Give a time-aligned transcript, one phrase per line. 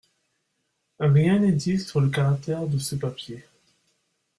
[0.99, 3.45] Rien n’est dit sur le caractère de ce papier.